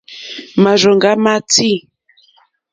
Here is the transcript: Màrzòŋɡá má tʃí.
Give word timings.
Màrzòŋɡá 0.63 1.11
má 1.23 1.33
tʃí. 1.49 1.71